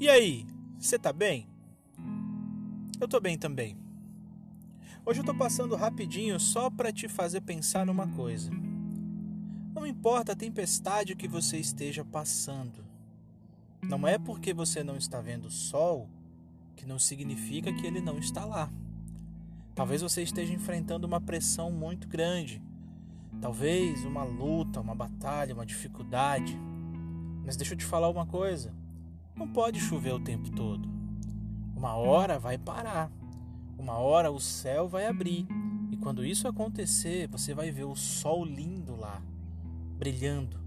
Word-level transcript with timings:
E 0.00 0.08
aí, 0.08 0.46
você 0.78 0.96
tá 0.96 1.12
bem? 1.12 1.48
Eu 3.00 3.08
tô 3.08 3.18
bem 3.18 3.36
também. 3.36 3.76
Hoje 5.04 5.18
eu 5.18 5.24
tô 5.24 5.34
passando 5.34 5.74
rapidinho 5.74 6.38
só 6.38 6.70
para 6.70 6.92
te 6.92 7.08
fazer 7.08 7.40
pensar 7.40 7.84
numa 7.84 8.06
coisa. 8.06 8.48
Não 9.74 9.84
importa 9.84 10.32
a 10.32 10.36
tempestade 10.36 11.16
que 11.16 11.26
você 11.26 11.58
esteja 11.58 12.04
passando. 12.04 12.84
Não 13.82 14.06
é 14.06 14.20
porque 14.20 14.54
você 14.54 14.84
não 14.84 14.96
está 14.96 15.20
vendo 15.20 15.46
o 15.46 15.50
sol 15.50 16.08
que 16.76 16.86
não 16.86 17.00
significa 17.00 17.72
que 17.72 17.84
ele 17.84 18.00
não 18.00 18.20
está 18.20 18.44
lá. 18.44 18.70
Talvez 19.74 20.00
você 20.00 20.22
esteja 20.22 20.54
enfrentando 20.54 21.08
uma 21.08 21.20
pressão 21.20 21.72
muito 21.72 22.06
grande. 22.06 22.62
Talvez 23.40 24.04
uma 24.04 24.22
luta, 24.22 24.80
uma 24.80 24.94
batalha, 24.94 25.54
uma 25.54 25.66
dificuldade. 25.66 26.56
Mas 27.44 27.56
deixa 27.56 27.74
eu 27.74 27.78
te 27.78 27.84
falar 27.84 28.08
uma 28.08 28.26
coisa: 28.26 28.72
não 29.38 29.46
pode 29.46 29.78
chover 29.78 30.12
o 30.12 30.20
tempo 30.20 30.50
todo. 30.50 30.88
Uma 31.76 31.94
hora 31.94 32.38
vai 32.38 32.58
parar. 32.58 33.10
Uma 33.78 33.94
hora 33.98 34.32
o 34.32 34.40
céu 34.40 34.88
vai 34.88 35.06
abrir. 35.06 35.46
E 35.92 35.96
quando 35.96 36.24
isso 36.24 36.48
acontecer, 36.48 37.28
você 37.28 37.54
vai 37.54 37.70
ver 37.70 37.84
o 37.84 37.94
sol 37.94 38.44
lindo 38.44 38.96
lá, 38.96 39.22
brilhando, 39.96 40.58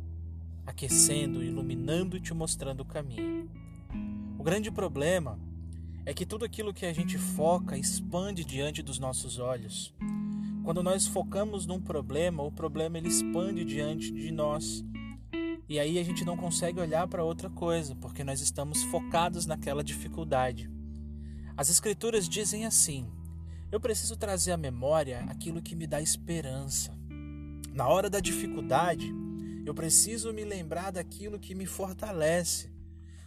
aquecendo, 0.65 1.43
iluminando 1.43 2.15
e 2.15 2.21
te 2.21 2.34
mostrando 2.34 2.81
o 2.81 2.85
caminho. 2.85 3.49
O 4.39 4.43
grande 4.43 4.71
problema 4.71 5.38
é 6.05 6.13
que 6.13 6.26
tudo 6.26 6.45
aquilo 6.45 6.73
que 6.73 6.85
a 6.85 6.93
gente 6.93 7.17
foca 7.17 7.77
expande 7.77 8.45
diante 8.45 8.81
dos 8.81 8.98
nossos 8.98 9.38
olhos. 9.38 9.93
Quando 10.63 10.81
nós 10.81 11.05
focamos 11.05 11.65
num 11.65 11.81
problema, 11.81 12.41
o 12.41 12.51
problema 12.51 12.98
ele 12.98 13.09
expande 13.09 13.65
diante 13.65 14.12
de 14.12 14.31
nós. 14.31 14.84
E 15.71 15.80
aí 15.80 15.98
a 15.98 16.03
gente 16.03 16.26
não 16.26 16.35
consegue 16.35 16.82
olhar 16.82 17.07
para 17.07 17.23
outra 17.23 17.49
coisa, 17.49 17.95
porque 17.95 18.26
nós 18.26 18.41
estamos 18.41 18.84
focados 18.84 19.45
naquela 19.45 19.82
dificuldade. 19.82 20.70
As 21.55 21.70
Escrituras 21.70 22.27
dizem 22.27 22.65
assim: 22.65 23.09
eu 23.71 23.79
preciso 23.79 24.18
trazer 24.18 24.51
à 24.51 24.57
memória 24.57 25.23
aquilo 25.29 25.62
que 25.62 25.73
me 25.73 25.87
dá 25.87 26.01
esperança. 26.01 26.93
Na 27.73 27.87
hora 27.87 28.10
da 28.10 28.20
dificuldade, 28.20 29.15
eu 29.65 29.73
preciso 29.73 30.34
me 30.34 30.43
lembrar 30.43 30.91
daquilo 30.91 31.40
que 31.40 31.55
me 31.55 31.65
fortalece. 31.65 32.70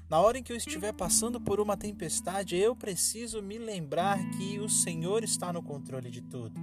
Na 0.06 0.20
hora 0.20 0.36
em 0.36 0.42
que 0.42 0.52
eu 0.52 0.56
estiver 0.58 0.92
passando 0.92 1.40
por 1.40 1.60
uma 1.60 1.78
tempestade, 1.78 2.58
eu 2.58 2.76
preciso 2.76 3.40
me 3.40 3.56
lembrar 3.56 4.18
que 4.32 4.60
o 4.60 4.68
Senhor 4.68 5.24
está 5.24 5.50
no 5.50 5.62
controle 5.62 6.10
de 6.10 6.20
tudo. 6.20 6.60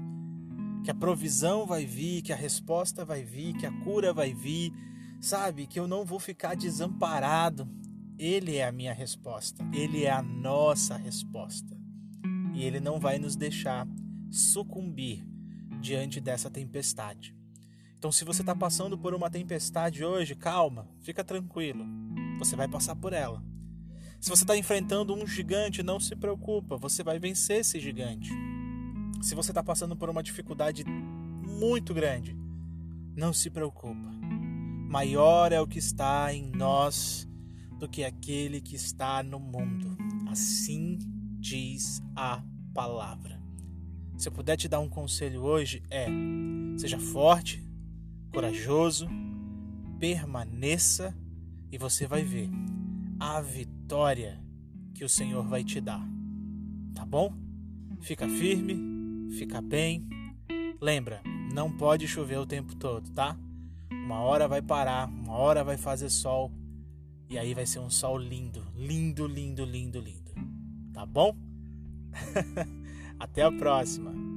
Que 0.84 0.92
a 0.92 0.96
provisão 0.96 1.66
vai 1.66 1.88
vir, 1.88 2.22
que 2.22 2.32
a 2.32 2.36
resposta 2.36 3.04
vai 3.04 3.24
vir, 3.24 3.58
que 3.58 3.66
a 3.66 3.72
cura 3.72 4.14
vai 4.14 4.32
vir, 4.32 4.72
Sabe 5.22 5.68
que 5.68 5.80
eu 5.80 5.88
não 5.88 6.04
vou 6.04 6.20
ficar 6.20 6.56
desamparado. 6.56 7.70
Ele 8.18 8.56
é 8.56 8.68
a 8.68 8.72
minha 8.72 8.92
resposta. 8.92 9.64
Ele 9.72 10.04
é 10.04 10.10
a 10.10 10.24
nossa 10.24 10.98
resposta. 10.98 11.78
E 12.56 12.64
ele 12.64 12.80
não 12.80 13.00
vai 13.00 13.20
nos 13.20 13.36
deixar 13.36 13.88
sucumbir 14.32 15.24
diante 15.80 16.20
dessa 16.20 16.50
tempestade. 16.50 17.36
Então, 18.00 18.12
se 18.12 18.26
você 18.26 18.42
está 18.42 18.56
passando 18.56 18.98
por 18.98 19.14
uma 19.14 19.30
tempestade 19.30 20.04
hoje, 20.04 20.34
calma, 20.34 20.90
fica 21.02 21.24
tranquilo. 21.24 21.86
Você 22.40 22.56
vai 22.56 22.68
passar 22.68 22.96
por 22.96 23.14
ela. 23.14 23.44
Se 24.20 24.28
você 24.28 24.44
está 24.44 24.58
enfrentando 24.58 25.14
um 25.14 25.28
gigante, 25.28 25.84
não 25.84 26.00
se 26.00 26.16
preocupa, 26.16 26.78
você 26.78 27.04
vai 27.04 27.20
vencer 27.20 27.60
esse 27.60 27.80
gigante. 27.80 28.32
Se 29.22 29.36
você 29.36 29.52
está 29.52 29.62
passando 29.62 29.96
por 29.96 30.10
uma 30.10 30.24
dificuldade 30.24 30.84
muito 30.84 31.94
grande, 31.94 32.36
não 33.16 33.32
se 33.32 33.52
preocupa 33.52 34.12
Maior 34.92 35.54
é 35.54 35.62
o 35.62 35.66
que 35.66 35.80
está 35.80 36.34
em 36.34 36.52
nós 36.52 37.26
do 37.80 37.88
que 37.88 38.04
aquele 38.04 38.60
que 38.60 38.76
está 38.76 39.24
no 39.24 39.40
mundo. 39.40 39.96
Assim 40.30 41.00
diz 41.40 42.04
a 42.14 42.44
palavra. 42.74 43.42
Se 44.18 44.28
eu 44.28 44.34
puder 44.34 44.58
te 44.58 44.68
dar 44.68 44.82
um 44.82 44.90
conselho 44.90 45.44
hoje, 45.44 45.82
é: 45.90 46.08
seja 46.78 47.00
forte, 47.00 47.66
corajoso, 48.34 49.08
permaneça 49.98 51.18
e 51.72 51.78
você 51.78 52.06
vai 52.06 52.24
ver 52.24 52.50
a 53.18 53.40
vitória 53.40 54.44
que 54.94 55.06
o 55.06 55.10
Senhor 55.10 55.48
vai 55.48 55.64
te 55.64 55.80
dar. 55.80 56.06
Tá 56.94 57.06
bom? 57.06 57.34
Fica 58.02 58.28
firme, 58.28 59.32
fica 59.38 59.62
bem. 59.62 60.06
Lembra, 60.82 61.22
não 61.54 61.72
pode 61.72 62.10
chover 62.10 62.40
o 62.40 62.46
tempo 62.46 62.76
todo, 62.76 63.10
tá? 63.12 63.40
Uma 64.04 64.20
hora 64.22 64.48
vai 64.48 64.62
parar, 64.62 65.08
uma 65.08 65.34
hora 65.34 65.64
vai 65.64 65.78
fazer 65.78 66.10
sol. 66.10 66.52
E 67.30 67.38
aí 67.38 67.54
vai 67.54 67.66
ser 67.66 67.80
um 67.80 67.90
sol 67.90 68.18
lindo, 68.18 68.66
lindo, 68.76 69.26
lindo, 69.26 69.64
lindo, 69.64 70.00
lindo. 70.00 70.32
Tá 70.94 71.06
bom? 71.06 71.36
Até 73.20 73.44
a 73.44 73.52
próxima. 73.52 74.31